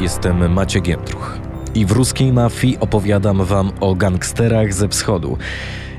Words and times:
jestem 0.00 0.52
Maciek 0.52 0.84
Giętruch 0.84 1.38
i 1.74 1.86
w 1.86 1.92
ruskiej 1.92 2.32
mafii 2.32 2.78
opowiadam 2.80 3.44
wam 3.44 3.72
o 3.80 3.94
gangsterach 3.94 4.74
ze 4.74 4.88
wschodu 4.88 5.38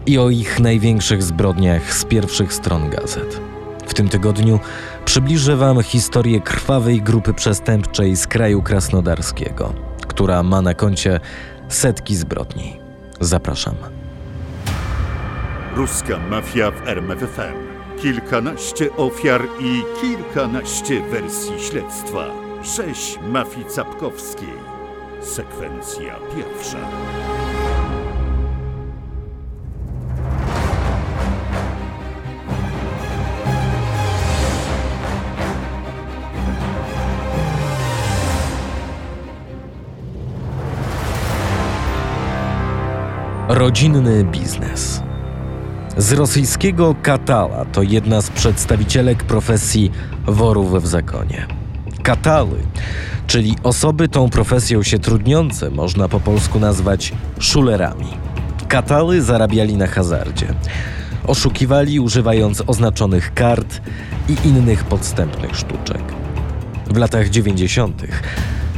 i 0.06 0.18
o 0.18 0.30
ich 0.30 0.60
największych 0.60 1.24
zbrodniach 1.24 1.94
z 1.94 2.06
pierwszych 2.06 2.54
stron 2.54 2.90
gazet. 2.90 3.42
W 3.88 3.94
tym 3.94 4.10
tygodniu 4.10 4.60
przybliżę 5.06 5.56
wam 5.56 5.84
historię 5.84 6.42
krwawej 6.42 7.02
grupy 7.02 7.34
przestępczej 7.34 8.16
z 8.16 8.28
kraju 8.28 8.62
krasnodarskiego, 8.62 9.74
która 10.08 10.44
ma 10.44 10.62
na 10.62 10.74
koncie 10.74 11.20
setki 11.70 12.16
zbrodni. 12.16 12.80
Zapraszam. 13.20 13.76
Ruska 15.76 16.20
mafia 16.30 16.72
w 16.72 16.88
RMFFM. 16.88 17.70
Kilkanaście 18.02 18.96
ofiar 18.96 19.42
i 19.60 19.84
kilkanaście 20.02 21.02
wersji 21.02 21.60
śledztwa. 21.60 22.49
Rzeź 22.64 23.20
mafii 23.22 23.66
capkowskiej. 23.66 24.54
Sekwencja 25.22 26.16
pierwsza. 26.36 26.78
Rodzinny 43.48 44.24
biznes. 44.24 45.02
Z 45.98 46.14
rosyjskiego 46.14 46.96
katala 47.02 47.66
to 47.66 47.82
jedna 47.84 48.22
z 48.22 48.30
przedstawicielek 48.30 49.24
profesji 49.24 49.92
worów 50.28 50.84
w 50.84 50.88
zakonie. 50.88 51.59
Katały, 52.10 52.58
czyli 53.28 53.56
osoby 53.64 54.08
tą 54.08 54.30
profesją 54.30 54.84
się 54.84 55.00
trudniące, 55.00 55.70
można 55.70 56.08
po 56.08 56.20
polsku 56.20 56.60
nazwać 56.60 57.14
szulerami. 57.40 58.08
Katały 58.68 59.22
zarabiali 59.22 59.78
na 59.78 59.88
hazardzie. 59.88 60.48
Oszukiwali 61.28 62.00
używając 62.00 62.64
oznaczonych 62.68 63.34
kart 63.34 63.82
i 64.30 64.48
innych 64.48 64.84
podstępnych 64.84 65.56
sztuczek. 65.56 66.02
W 66.88 66.98
latach 66.98 67.30
90. 67.30 68.04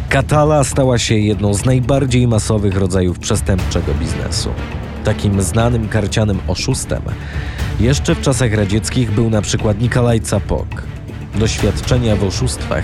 Katala 0.09 0.63
stała 0.63 0.97
się 0.97 1.15
jedną 1.15 1.53
z 1.53 1.65
najbardziej 1.65 2.27
masowych 2.27 2.77
rodzajów 2.77 3.19
przestępczego 3.19 3.93
biznesu. 3.93 4.49
Takim 5.03 5.41
znanym 5.41 5.89
karcianym 5.89 6.39
oszustem 6.47 7.01
jeszcze 7.79 8.15
w 8.15 8.21
czasach 8.21 8.53
radzieckich 8.53 9.11
był 9.11 9.29
na 9.29 9.41
przykład 9.41 9.81
Nikolaj 9.81 10.21
Capok. 10.21 10.83
Doświadczenia 11.35 12.15
w 12.15 12.23
oszustwach 12.23 12.83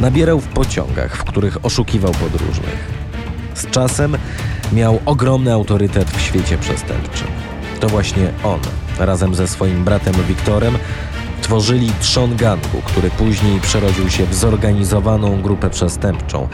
nabierał 0.00 0.40
w 0.40 0.48
pociągach, 0.48 1.16
w 1.16 1.24
których 1.24 1.64
oszukiwał 1.64 2.12
podróżnych. 2.12 2.88
Z 3.54 3.66
czasem 3.66 4.16
miał 4.72 5.00
ogromny 5.06 5.52
autorytet 5.52 6.10
w 6.10 6.20
świecie 6.20 6.58
przestępczym. 6.58 7.28
To 7.80 7.88
właśnie 7.88 8.30
on, 8.44 8.60
razem 8.98 9.34
ze 9.34 9.48
swoim 9.48 9.84
bratem 9.84 10.14
Wiktorem, 10.28 10.78
tworzyli 11.42 11.92
trzon 12.00 12.36
gangu, 12.36 12.82
który 12.84 13.10
później 13.10 13.60
przerodził 13.60 14.10
się 14.10 14.26
w 14.26 14.34
zorganizowaną 14.34 15.42
grupę 15.42 15.70
przestępczą, 15.70 16.48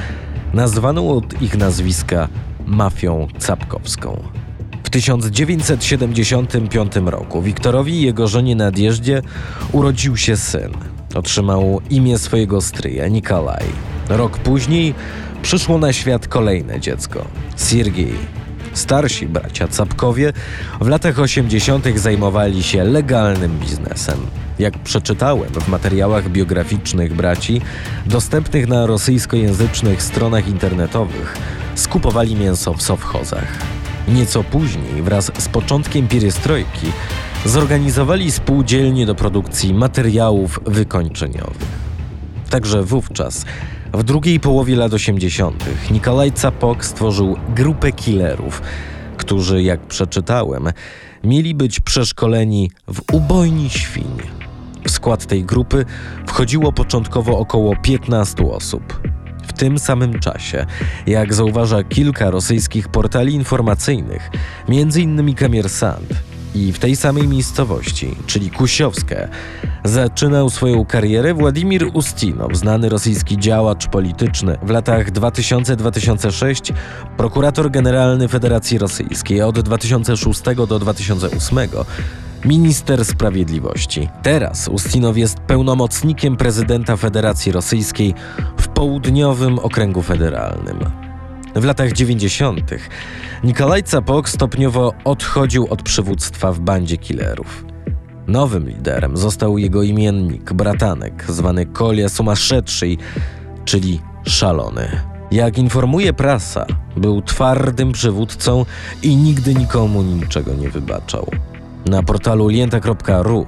nazwaną 0.55 1.11
od 1.11 1.43
ich 1.43 1.57
nazwiska 1.57 2.29
mafią 2.67 3.29
capkowską. 3.39 4.23
W 4.85 4.91
1975 4.91 6.93
roku 7.05 7.43
Wiktorowi 7.43 7.93
i 7.93 8.03
jego 8.03 8.29
żonie 8.29 8.57
Nadjeżdzie 8.57 9.23
urodził 9.73 10.17
się 10.17 10.37
syn. 10.37 10.92
Otrzymał 11.15 11.81
imię 11.91 12.19
swojego 12.19 12.61
stryja, 12.61 13.09
Nikolaj. 13.09 13.65
Rok 14.09 14.39
później 14.39 14.95
przyszło 15.43 15.79
na 15.79 15.93
świat 15.93 16.29
kolejne 16.29 16.81
dziecko, 16.81 17.25
Siergiej. 17.69 18.15
Starsi 18.73 19.27
bracia 19.27 19.69
Capkowie 19.69 20.33
w 20.81 20.89
latach 20.89 21.19
80. 21.19 21.99
zajmowali 21.99 22.63
się 22.63 22.85
legalnym 22.85 23.59
biznesem. 23.59 24.19
Jak 24.59 24.79
przeczytałem 24.79 25.49
w 25.53 25.69
materiałach 25.69 26.29
biograficznych 26.29 27.15
braci, 27.15 27.61
dostępnych 28.07 28.69
na 28.69 28.87
rosyjskojęzycznych 28.87 30.03
stronach 30.03 30.49
internetowych, 30.49 31.37
skupowali 31.75 32.37
mięso 32.37 32.75
w 32.75 32.83
sowchozach. 32.83 33.59
Nieco 34.09 34.45
później, 34.45 35.03
wraz 35.03 35.33
z 35.39 35.49
początkiem 35.49 36.09
pierestrojki, 36.09 36.87
zorganizowali 37.45 38.33
spółdzielnie 38.33 39.07
do 39.07 39.15
produkcji 39.15 39.75
materiałów 39.75 40.61
wykończeniowych. 40.67 41.83
Także 42.51 42.83
wówczas, 42.83 43.45
w 43.93 44.03
drugiej 44.03 44.41
połowie 44.41 44.77
lat 44.77 44.93
80., 44.93 45.65
Nikolaj 45.91 46.33
Capok 46.33 46.85
stworzył 46.85 47.37
grupę 47.55 47.93
killerów, 47.93 48.63
którzy, 49.17 49.63
jak 49.63 49.81
przeczytałem, 49.81 50.69
mieli 51.25 51.55
być 51.55 51.81
przeszkoleni 51.81 52.71
w 52.89 53.03
ubojni 53.13 53.71
świń. 53.71 54.19
W 54.85 54.91
skład 54.91 55.27
tej 55.27 55.45
grupy 55.45 55.85
wchodziło 56.27 56.73
początkowo 56.73 57.39
około 57.39 57.77
15 57.77 58.45
osób. 58.45 59.01
W 59.47 59.53
tym 59.53 59.79
samym 59.79 60.21
czasie, 60.21 60.67
jak 61.07 61.35
zauważa 61.35 61.83
kilka 61.83 62.31
rosyjskich 62.31 62.89
portali 62.89 63.35
informacyjnych, 63.35 64.31
m.in. 64.69 65.35
Kamiersant, 65.35 66.22
i 66.55 66.73
w 66.73 66.79
tej 66.79 66.97
samej 66.97 67.29
miejscowości, 67.29 68.17
czyli 68.27 68.51
Kusiowskie, 68.51 69.29
zaczynał 69.85 70.51
swoją 70.51 70.85
karierę 70.85 71.35
Władimir 71.35 71.91
Ustinow, 71.95 72.57
znany 72.57 72.89
rosyjski 72.89 73.39
działacz 73.39 73.87
polityczny. 73.87 74.59
W 74.63 74.71
latach 74.71 75.13
2000-2006 75.13 76.73
prokurator 77.17 77.71
generalny 77.71 78.29
Federacji 78.29 78.79
Rosyjskiej, 78.79 79.43
od 79.43 79.61
2006 79.61 80.43
do 80.69 80.79
2008 80.79 81.59
minister 82.45 83.05
sprawiedliwości. 83.05 84.09
Teraz 84.23 84.69
Ustinow 84.69 85.17
jest 85.17 85.41
pełnomocnikiem 85.41 86.37
prezydenta 86.37 86.97
Federacji 86.97 87.53
Rosyjskiej 87.53 88.15
w 88.57 88.69
południowym 88.69 89.59
okręgu 89.59 90.03
federalnym. 90.03 91.02
W 91.55 91.65
latach 91.65 91.93
90. 91.93 92.71
Nikolaj 93.45 93.83
Capok 93.83 94.29
stopniowo 94.29 94.93
odchodził 95.05 95.67
od 95.71 95.83
przywództwa 95.83 96.53
w 96.53 96.61
bandzie 96.61 96.97
killerów. 96.97 97.65
Nowym 98.27 98.69
liderem 98.69 99.17
został 99.17 99.59
jego 99.59 99.83
imiennik, 99.83 100.53
bratanek, 100.53 101.25
zwany 101.29 101.67
Kolia 101.67 102.09
Sumaszetszy, 102.09 102.97
czyli 103.65 104.01
szalony. 104.25 104.89
Jak 105.31 105.59
informuje 105.59 106.13
prasa, 106.13 106.67
był 106.97 107.23
twardym 107.23 107.93
przywódcą 107.93 108.67
i 109.03 109.17
nigdy 109.17 109.55
nikomu 109.55 110.03
niczego 110.03 110.55
nie 110.55 110.71
wybaczał. 110.71 111.31
Na 111.87 112.03
portalu 112.03 112.49
lienta.ru 112.49 113.47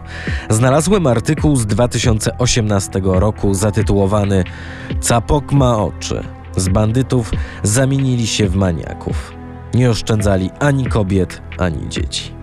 znalazłem 0.50 1.06
artykuł 1.06 1.56
z 1.56 1.66
2018 1.66 3.00
roku 3.04 3.54
zatytułowany 3.54 4.44
Capok 5.00 5.52
ma 5.52 5.78
oczy. 5.78 6.24
Z 6.56 6.68
bandytów 6.68 7.30
zamienili 7.62 8.26
się 8.26 8.48
w 8.48 8.56
maniaków. 8.56 9.32
Nie 9.74 9.90
oszczędzali 9.90 10.50
ani 10.60 10.86
kobiet, 10.86 11.42
ani 11.58 11.88
dzieci. 11.88 12.34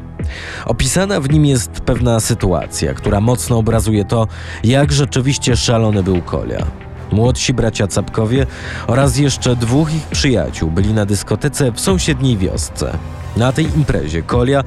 Opisana 0.66 1.20
w 1.20 1.30
nim 1.30 1.46
jest 1.46 1.72
pewna 1.72 2.20
sytuacja, 2.20 2.94
która 2.94 3.22
mocno 3.22 3.58
obrazuje 3.58 4.06
to, 4.06 4.28
jak 4.64 4.92
rzeczywiście 4.92 5.56
szalony 5.56 6.04
był 6.04 6.22
Kolia. 6.22 6.66
Młodsi 7.12 7.54
bracia 7.54 7.88
Capkowie 7.88 8.46
oraz 8.88 9.18
jeszcze 9.18 9.56
dwóch 9.56 9.94
ich 9.94 10.08
przyjaciół 10.08 10.72
byli 10.72 10.94
na 10.94 11.06
dyskotece 11.06 11.72
w 11.72 11.80
sąsiedniej 11.80 12.38
wiosce. 12.38 12.98
Na 13.38 13.52
tej 13.52 13.66
imprezie 13.66 14.24
Kolia 14.24 14.64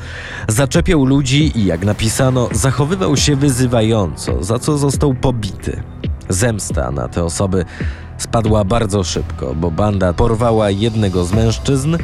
zaczepiał 0.49 1.05
ludzi 1.05 1.59
i, 1.59 1.65
jak 1.65 1.85
napisano, 1.85 2.49
zachowywał 2.53 3.17
się 3.17 3.37
wyzywająco, 3.37 4.45
za 4.45 4.59
co 4.59 4.79
został 4.79 5.15
pobity. 5.15 5.83
Zemsta 6.29 6.91
na 6.91 7.09
te 7.09 7.25
osoby 7.25 7.65
spadła 8.19 8.65
bardzo 8.65 9.05
szybko, 9.05 9.55
bo 9.55 9.71
banda 9.71 10.13
porwała 10.13 10.71
jednego 10.71 11.25
z 11.25 11.33
mężczyzn 11.33 11.97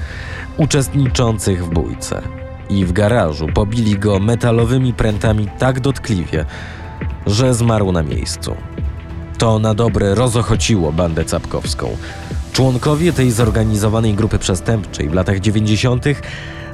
uczestniczących 0.57 1.67
w 1.67 1.69
bójce. 1.69 2.23
I 2.71 2.85
w 2.85 2.93
garażu 2.93 3.47
pobili 3.55 3.99
go 3.99 4.19
metalowymi 4.19 4.93
prętami 4.93 5.49
tak 5.59 5.81
dotkliwie, 5.81 6.45
że 7.27 7.55
zmarł 7.55 7.93
na 7.93 8.03
miejscu. 8.03 8.57
To 9.39 9.59
na 9.59 9.75
dobre 9.75 10.15
rozochociło 10.15 10.93
bandę 10.93 11.25
capkowską. 11.25 11.97
Członkowie 12.53 13.12
tej 13.12 13.31
zorganizowanej 13.31 14.15
grupy 14.15 14.39
przestępczej 14.39 15.09
w 15.09 15.15
latach 15.15 15.41
90. 15.41 16.05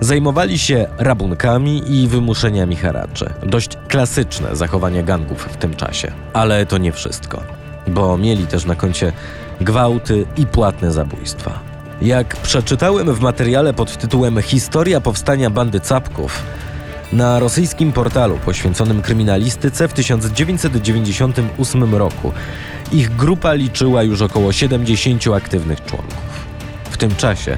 zajmowali 0.00 0.59
się 0.59 0.87
rabunkami 0.99 2.03
i 2.03 2.09
wymuszeniami 2.09 2.77
haraczy. 2.77 3.33
Dość 3.43 3.71
klasyczne 3.88 4.56
zachowania 4.56 5.03
gangów 5.03 5.49
w 5.53 5.56
tym 5.56 5.75
czasie. 5.75 6.12
Ale 6.33 6.67
to 6.67 6.79
nie 6.79 6.93
wszystko, 6.93 7.43
bo 7.87 8.19
mieli 8.19 8.47
też 8.47 8.65
na 8.65 8.75
koncie 8.75 9.12
gwałty 9.61 10.27
i 10.37 10.47
płatne 10.47 10.93
zabójstwa. 10.93 11.59
Jak 12.03 12.37
przeczytałem 12.37 13.15
w 13.15 13.21
materiale 13.21 13.75
pod 13.75 13.97
tytułem 13.97 14.43
Historia 14.43 15.00
powstania 15.00 15.50
bandy 15.50 15.81
Capków, 15.81 16.43
na 17.12 17.38
rosyjskim 17.38 17.93
portalu 17.93 18.38
poświęconym 18.44 19.03
kryminalistyce 19.03 19.88
w 19.88 19.93
1998 19.93 21.94
roku 21.94 22.33
Ich 22.93 23.17
grupa 23.17 23.55
liczyła 23.55 24.03
już 24.03 24.23
około 24.23 24.53
70 24.53 25.27
aktywnych 25.27 25.85
członków. 25.85 26.47
W 26.91 26.97
tym 26.97 27.17
czasie 27.17 27.56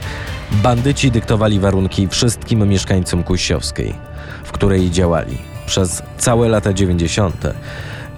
bandyci 0.51 1.11
dyktowali 1.11 1.61
warunki 1.61 2.09
wszystkim 2.09 2.69
mieszkańcom 2.69 3.23
Kusiowskiej, 3.23 3.95
w 4.45 4.53
której 4.53 4.91
działali 4.91 5.39
przez 5.67 6.03
całe 6.19 6.49
lata 6.49 6.73
90. 6.73 7.47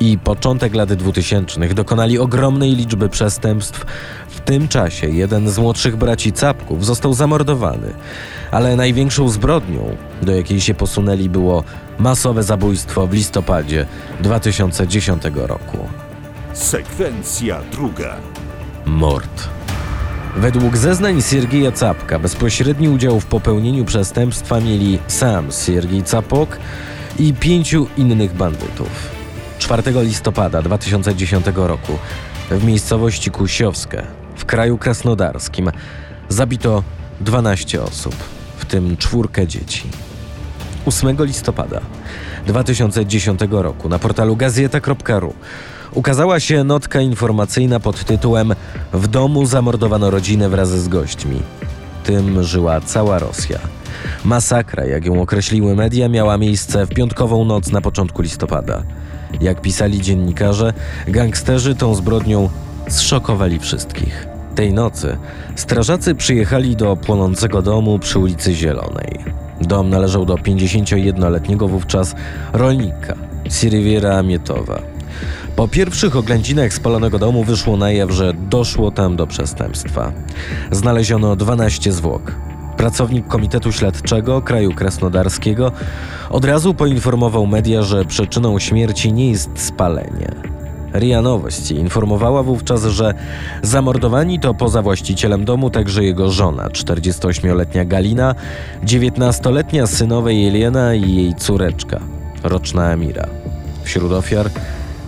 i 0.00 0.18
początek 0.18 0.74
lat 0.74 0.92
2000 0.92 1.74
dokonali 1.74 2.18
ogromnej 2.18 2.76
liczby 2.76 3.08
przestępstw. 3.08 3.86
W 4.28 4.40
tym 4.40 4.68
czasie 4.68 5.08
jeden 5.08 5.50
z 5.50 5.58
młodszych 5.58 5.96
braci 5.96 6.32
Capków 6.32 6.86
został 6.86 7.14
zamordowany, 7.14 7.92
ale 8.50 8.76
największą 8.76 9.28
zbrodnią, 9.28 9.96
do 10.22 10.36
jakiej 10.36 10.60
się 10.60 10.74
posunęli, 10.74 11.28
było 11.28 11.64
masowe 11.98 12.42
zabójstwo 12.42 13.06
w 13.06 13.12
listopadzie 13.12 13.86
2010 14.20 15.22
roku. 15.34 15.78
Sekwencja 16.52 17.60
druga. 17.72 18.16
Mord. 18.86 19.48
Według 20.36 20.76
zeznań 20.76 21.22
Siergieja 21.22 21.72
Capka 21.72 22.18
bezpośredni 22.18 22.88
udział 22.88 23.20
w 23.20 23.26
popełnieniu 23.26 23.84
przestępstwa 23.84 24.60
mieli 24.60 24.98
sam 25.06 25.46
Siergiej 25.66 26.02
Capok 26.02 26.58
i 27.18 27.34
pięciu 27.34 27.86
innych 27.96 28.34
bandytów. 28.34 29.19
4 29.70 30.02
listopada 30.02 30.62
2010 30.62 31.46
roku 31.54 31.92
w 32.50 32.64
miejscowości 32.64 33.30
Kusiowskie 33.30 34.02
w 34.36 34.44
kraju 34.44 34.78
krasnodarskim 34.78 35.70
zabito 36.28 36.82
12 37.20 37.82
osób, 37.82 38.14
w 38.56 38.64
tym 38.64 38.96
czwórkę 38.96 39.46
dzieci. 39.46 39.88
8 40.86 41.16
listopada 41.24 41.80
2010 42.46 43.40
roku 43.50 43.88
na 43.88 43.98
portalu 43.98 44.36
gazeta.ru 44.36 45.34
ukazała 45.94 46.40
się 46.40 46.64
notka 46.64 47.00
informacyjna 47.00 47.80
pod 47.80 48.04
tytułem 48.04 48.54
W 48.92 49.06
domu 49.06 49.46
zamordowano 49.46 50.10
rodzinę 50.10 50.48
wraz 50.48 50.68
z 50.68 50.88
gośćmi. 50.88 51.42
Tym 52.04 52.42
żyła 52.42 52.80
cała 52.80 53.18
Rosja. 53.18 53.58
Masakra, 54.24 54.84
jak 54.84 55.04
ją 55.04 55.22
określiły 55.22 55.76
media, 55.76 56.08
miała 56.08 56.38
miejsce 56.38 56.86
w 56.86 56.88
piątkową 56.88 57.44
noc 57.44 57.70
na 57.72 57.80
początku 57.80 58.22
listopada. 58.22 58.82
Jak 59.40 59.60
pisali 59.60 60.00
dziennikarze, 60.00 60.72
gangsterzy 61.08 61.74
tą 61.74 61.94
zbrodnią 61.94 62.48
zszokowali 62.88 63.58
wszystkich. 63.58 64.26
Tej 64.54 64.72
nocy 64.72 65.16
strażacy 65.56 66.14
przyjechali 66.14 66.76
do 66.76 66.96
płonącego 66.96 67.62
domu 67.62 67.98
przy 67.98 68.18
ulicy 68.18 68.54
Zielonej. 68.54 69.18
Dom 69.60 69.90
należał 69.90 70.26
do 70.26 70.34
51-letniego 70.34 71.68
wówczas 71.68 72.14
rolnika, 72.52 73.14
Siriwiera 73.50 74.16
Amietowa. 74.16 74.82
Po 75.56 75.68
pierwszych 75.68 76.16
oględzinach 76.16 76.72
spalonego 76.72 77.18
domu 77.18 77.44
wyszło 77.44 77.76
na 77.76 77.92
jaw, 77.92 78.10
że 78.10 78.34
doszło 78.34 78.90
tam 78.90 79.16
do 79.16 79.26
przestępstwa. 79.26 80.12
Znaleziono 80.70 81.36
12 81.36 81.92
zwłok. 81.92 82.32
Pracownik 82.80 83.26
Komitetu 83.28 83.72
Śledczego 83.72 84.42
Kraju 84.42 84.74
Krasnodarskiego 84.74 85.72
od 86.30 86.44
razu 86.44 86.74
poinformował 86.74 87.46
media, 87.46 87.82
że 87.82 88.04
przyczyną 88.04 88.58
śmierci 88.58 89.12
nie 89.12 89.30
jest 89.30 89.50
spalenie. 89.54 90.32
RIA 90.94 91.22
Nowości 91.22 91.74
informowała 91.74 92.42
wówczas, 92.42 92.84
że 92.84 93.14
zamordowani 93.62 94.40
to 94.40 94.54
poza 94.54 94.82
właścicielem 94.82 95.44
domu 95.44 95.70
także 95.70 96.04
jego 96.04 96.30
żona, 96.30 96.68
48-letnia 96.68 97.84
Galina, 97.84 98.34
19-letnia 98.84 99.86
synowa 99.86 100.30
Jelena 100.30 100.94
i 100.94 101.14
jej 101.14 101.34
córeczka, 101.34 102.00
roczna 102.42 102.90
Amira. 102.90 103.26
Wśród 103.82 104.12
ofiar 104.12 104.50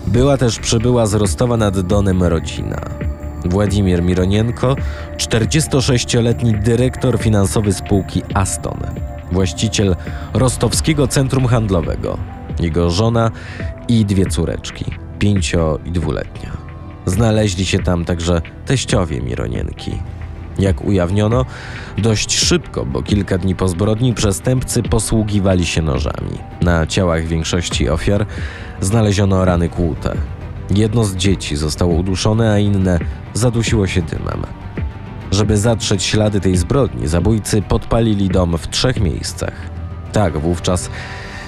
była 0.06 0.36
też 0.36 0.58
przybyła 0.58 1.06
z 1.06 1.14
Rostowa 1.14 1.56
nad 1.56 1.80
Donem 1.80 2.22
rodzina. 2.22 3.01
Władimir 3.44 4.02
Mironienko, 4.02 4.76
46-letni 5.16 6.54
dyrektor 6.54 7.18
finansowy 7.18 7.72
spółki 7.72 8.22
Aston, 8.34 8.78
właściciel 9.32 9.96
rostowskiego 10.34 11.08
centrum 11.08 11.46
handlowego, 11.46 12.18
jego 12.60 12.90
żona 12.90 13.30
i 13.88 14.04
dwie 14.04 14.26
córeczki, 14.26 14.84
pięcio 15.18 15.78
i 15.84 15.90
dwuletnia. 15.90 16.50
Znaleźli 17.06 17.66
się 17.66 17.78
tam 17.78 18.04
także 18.04 18.42
teściowie 18.66 19.20
Mironienki. 19.20 19.92
Jak 20.58 20.84
ujawniono, 20.84 21.44
dość 21.98 22.38
szybko, 22.38 22.86
bo 22.86 23.02
kilka 23.02 23.38
dni 23.38 23.54
po 23.54 23.68
zbrodni 23.68 24.14
przestępcy 24.14 24.82
posługiwali 24.82 25.66
się 25.66 25.82
nożami. 25.82 26.38
Na 26.60 26.86
ciałach 26.86 27.26
większości 27.26 27.88
ofiar 27.88 28.26
znaleziono 28.80 29.44
rany 29.44 29.68
kłute. 29.68 30.14
Jedno 30.74 31.04
z 31.04 31.16
dzieci 31.16 31.56
zostało 31.56 31.94
uduszone, 31.94 32.52
a 32.52 32.58
inne 32.58 32.98
zadusiło 33.34 33.86
się 33.86 34.02
dymem. 34.02 34.42
Żeby 35.30 35.56
zatrzeć 35.56 36.02
ślady 36.02 36.40
tej 36.40 36.56
zbrodni, 36.56 37.08
zabójcy 37.08 37.62
podpalili 37.62 38.28
dom 38.28 38.58
w 38.58 38.68
trzech 38.68 39.00
miejscach. 39.00 39.52
Tak 40.12 40.38
wówczas 40.38 40.90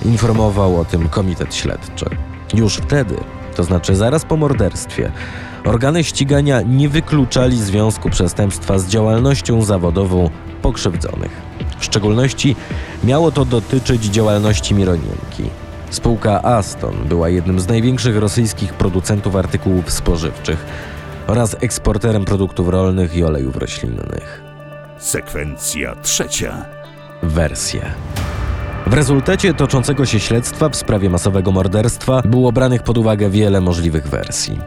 informował 0.04 0.80
o 0.80 0.84
tym 0.84 1.08
komitet 1.08 1.54
śledczy. 1.54 2.06
Już 2.54 2.76
wtedy, 2.76 3.16
to 3.56 3.64
znaczy 3.64 3.96
zaraz 3.96 4.24
po 4.24 4.36
morderstwie, 4.36 5.12
organy 5.64 6.04
ścigania 6.04 6.62
nie 6.62 6.88
wykluczali 6.88 7.62
związku 7.62 8.10
przestępstwa 8.10 8.78
z 8.78 8.86
działalnością 8.86 9.62
zawodową 9.62 10.30
pokrzywdzonych. 10.62 11.42
W 11.78 11.84
szczególności 11.84 12.56
miało 13.04 13.30
to 13.32 13.44
dotyczyć 13.44 14.04
działalności 14.04 14.74
Mironienki. 14.74 15.63
Spółka 15.94 16.42
Aston 16.42 16.94
była 17.08 17.28
jednym 17.28 17.60
z 17.60 17.68
największych 17.68 18.16
rosyjskich 18.16 18.72
producentów 18.72 19.36
artykułów 19.36 19.92
spożywczych 19.92 20.66
oraz 21.26 21.56
eksporterem 21.60 22.24
produktów 22.24 22.68
rolnych 22.68 23.16
i 23.16 23.24
olejów 23.24 23.56
roślinnych. 23.56 24.42
Sekwencja 24.98 25.94
trzecia. 26.02 26.64
Wersje. 27.22 27.82
W 28.86 28.92
rezultacie 28.92 29.54
toczącego 29.54 30.06
się 30.06 30.20
śledztwa 30.20 30.68
w 30.68 30.76
sprawie 30.76 31.10
masowego 31.10 31.52
morderstwa 31.52 32.22
było 32.22 32.52
branych 32.52 32.82
pod 32.82 32.98
uwagę 32.98 33.30
wiele 33.30 33.60
możliwych 33.60 34.08
wersji. 34.08 34.58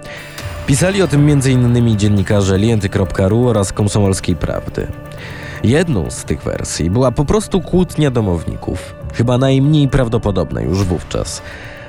Pisali 0.67 1.01
o 1.01 1.07
tym 1.07 1.29
m.in. 1.29 1.97
dziennikarze 1.97 2.57
lienty.ru 2.57 3.47
oraz 3.47 3.73
Komsomolskiej 3.73 4.35
Prawdy. 4.35 4.87
Jedną 5.63 6.11
z 6.11 6.23
tych 6.23 6.43
wersji 6.43 6.89
była 6.89 7.11
po 7.11 7.25
prostu 7.25 7.61
kłótnia 7.61 8.11
domowników, 8.11 8.95
chyba 9.17 9.37
najmniej 9.37 9.87
prawdopodobna 9.87 10.61
już 10.61 10.83
wówczas, 10.83 11.41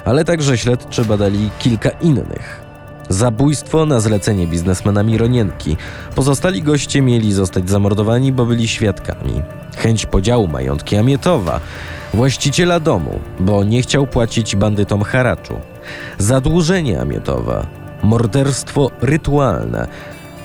ale 0.05 0.25
także 0.25 0.59
śledczy 0.59 1.05
badali 1.05 1.51
kilka 1.59 1.91
innych. 1.91 2.61
Zabójstwo 3.09 3.87
na 3.87 4.01
zlecenie 4.01 4.47
biznesmena 4.47 5.03
Mironienki. 5.03 5.77
Pozostali 6.15 6.63
goście 6.63 7.03
mieli 7.03 7.33
zostać 7.33 7.71
zamordowani, 7.71 8.33
bo 8.33 8.47
byli 8.47 8.69
świadkami. 8.69 9.43
Chęć 9.77 10.07
podziału 10.07 10.49
majątki 10.49 10.97
Amietowa, 10.97 11.61
właściciela 12.15 12.81
domu, 12.81 13.21
bo 13.41 13.65
nie 13.65 13.83
chciał 13.83 14.07
płacić 14.07 14.57
bandytom 14.57 15.03
haraczu. 15.03 15.55
Zadłużenie 16.19 17.01
Amietowa, 17.01 17.67
morderstwo 18.03 18.91
rytualne, 19.01 19.89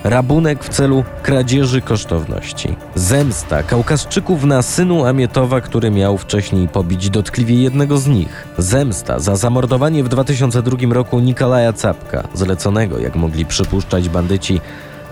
rabunek 0.04 0.64
w 0.64 0.68
celu 0.68 1.04
kradzieży 1.22 1.80
kosztowności, 1.80 2.76
zemsta 2.94 3.62
Kaukaszczyków 3.62 4.44
na 4.44 4.62
synu 4.62 5.04
Amietowa, 5.04 5.60
który 5.60 5.90
miał 5.90 6.18
wcześniej 6.18 6.68
pobić 6.68 7.10
dotkliwie 7.10 7.62
jednego 7.62 7.98
z 7.98 8.06
nich, 8.06 8.48
zemsta 8.58 9.18
za 9.18 9.36
zamordowanie 9.36 10.04
w 10.04 10.08
2002 10.08 10.94
roku 10.94 11.20
Nikolaja 11.20 11.72
Capka, 11.72 12.28
zleconego, 12.34 12.98
jak 12.98 13.16
mogli 13.16 13.46
przypuszczać 13.46 14.08
bandyci, 14.08 14.60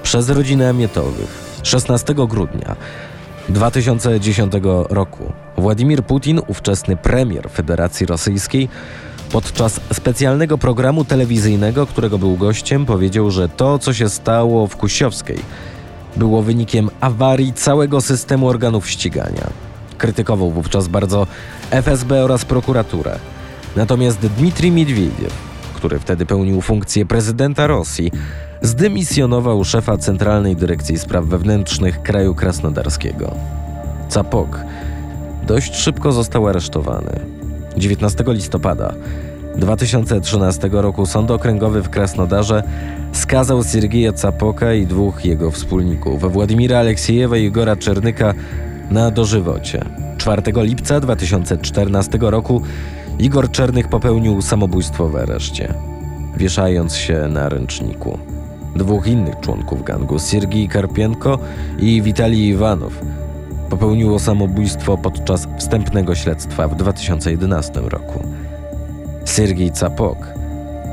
przez 0.03 0.31
rodzinę 0.31 0.69
Amietowych. 0.69 1.53
16 1.63 2.15
grudnia 2.15 2.77
2010 3.49 4.53
roku 4.91 5.33
Władimir 5.57 6.05
Putin, 6.05 6.41
ówczesny 6.47 6.97
premier 6.97 7.51
Federacji 7.51 8.07
Rosyjskiej, 8.07 8.69
Podczas 9.33 9.81
specjalnego 9.93 10.59
programu 10.59 11.05
telewizyjnego, 11.05 11.87
którego 11.87 12.19
był 12.19 12.37
gościem, 12.37 12.87
powiedział, 12.87 13.31
że 13.31 13.49
to, 13.49 13.79
co 13.79 13.95
się 13.95 14.09
stało 14.09 14.67
w 14.67 14.77
Kusiowskiej, 14.77 15.39
było 16.17 16.43
wynikiem 16.43 16.91
awarii 17.01 17.53
całego 17.53 18.01
systemu 18.01 18.49
organów 18.49 18.91
ścigania. 18.91 19.51
Krytykował 19.99 20.51
wówczas 20.51 20.89
bardzo 20.89 21.27
FSB 21.71 22.25
oraz 22.25 22.45
prokuraturę. 22.45 23.19
Natomiast 23.77 24.19
Dmitrij 24.19 24.71
Miedwiediew, 24.71 25.33
który 25.75 25.99
wtedy 25.99 26.27
pełnił 26.27 26.61
funkcję 26.61 27.07
prezydenta 27.07 27.67
Rosji, 27.67 28.12
zdymisjonował 28.62 29.65
szefa 29.65 29.97
Centralnej 29.97 30.57
Dyrekcji 30.57 30.99
Spraw 30.99 31.25
Wewnętrznych 31.25 32.03
kraju 32.03 32.35
krasnodarskiego. 32.35 33.35
Capok 34.09 34.59
dość 35.47 35.77
szybko 35.77 36.12
został 36.12 36.49
aresztowany. 36.49 37.42
19 37.76 38.25
listopada 38.26 38.95
2013 39.57 40.69
roku 40.73 41.07
Sąd 41.07 41.31
Okręgowy 41.31 41.83
w 41.83 41.91
Krasnodarze 41.91 42.62
skazał 43.12 43.64
Siergieja 43.64 44.12
Capoka 44.12 44.75
i 44.75 44.87
dwóch 44.87 45.25
jego 45.25 45.50
wspólników, 45.50 46.33
Władimira 46.33 46.79
Aleksiejewa 46.79 47.37
i 47.37 47.45
Igora 47.45 47.76
Czernyka, 47.76 48.35
na 48.91 49.11
dożywocie. 49.11 49.85
4 50.19 50.43
lipca 50.57 51.00
2014 51.00 52.19
roku 52.21 52.62
Igor 53.19 53.50
Czernych 53.50 53.88
popełnił 53.88 54.43
samobójstwo 54.43 55.09
w 55.09 55.17
areszcie. 55.17 55.75
wieszając 56.37 56.95
się 56.95 57.29
na 57.29 57.49
ręczniku. 57.49 58.19
Dwóch 58.76 59.07
innych 59.07 59.41
członków 59.41 59.85
gangu, 59.85 60.19
Siergiej 60.19 60.69
Karpienko 60.69 61.38
i 61.79 62.02
Witalij 62.02 62.49
Iwanow, 62.49 62.93
popełniło 63.73 64.19
samobójstwo 64.19 64.99
podczas 64.99 65.49
wstępnego 65.59 66.14
śledztwa 66.14 66.69
w 66.69 66.76
2011 66.76 67.81
roku. 67.81 68.25
Siergiej 69.25 69.71
Capok 69.71 70.19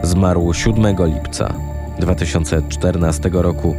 zmarł 0.03 0.53
7 0.53 0.95
lipca 1.05 1.53
2014 2.00 3.29
roku 3.33 3.75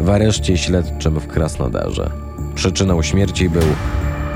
w 0.00 0.10
areszcie 0.10 0.56
śledczym 0.56 1.20
w 1.20 1.26
Krasnodarze. 1.26 2.10
Przyczyną 2.54 3.02
śmierci 3.02 3.48
był 3.48 3.68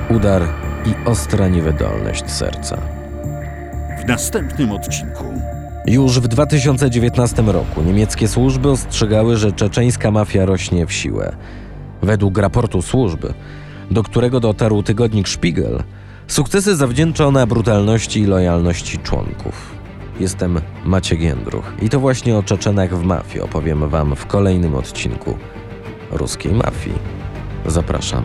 udar 0.09 0.43
i 0.87 1.09
ostra 1.09 1.49
niewydolność 1.49 2.31
serca. 2.31 2.79
W 4.05 4.09
następnym 4.09 4.73
odcinku. 4.73 5.25
Już 5.87 6.21
w 6.21 6.29
2019 6.29 7.43
roku 7.43 7.83
niemieckie 7.83 8.29
służby 8.29 8.71
ostrzegały, 8.71 9.37
że 9.37 9.53
czeczeńska 9.53 10.11
mafia 10.11 10.47
rośnie 10.47 10.87
w 10.87 10.93
siłę. 10.93 11.37
Według 12.03 12.39
raportu 12.39 12.83
służby, 12.83 13.35
do 13.91 14.03
którego 14.03 14.41
dotarł 14.41 14.83
tygodnik 14.83 15.29
Spiegel, 15.29 15.83
sukcesy 16.27 16.77
zawdzięcza 16.77 17.27
ona 17.27 17.47
brutalności 17.47 18.21
i 18.21 18.27
lojalności 18.27 18.99
członków. 18.99 19.75
Jestem 20.21 20.61
Maciek 20.85 21.21
Jędruch 21.21 21.73
i 21.83 21.89
to 21.89 22.01
właśnie 22.01 22.37
o 22.37 22.43
Czeczenach 22.43 22.99
w 22.99 23.05
mafii 23.05 23.41
opowiem 23.41 23.89
Wam 23.89 24.17
w 24.17 24.27
kolejnym 24.27 24.75
odcinku 24.75 25.39
Ruskiej 26.11 26.53
Mafii. 26.53 26.99
Zapraszam. 27.67 28.25